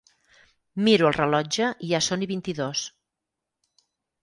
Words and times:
Miro 0.87 1.07
el 1.09 1.15
rellotge 1.17 1.67
i 1.89 1.91
ja 1.93 2.01
són 2.07 2.25
i 2.27 2.31
vint-i-dos. 2.33 2.85